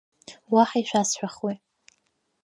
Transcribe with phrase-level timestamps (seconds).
[0.53, 1.57] Уаҳа ишәасҳәахуеи?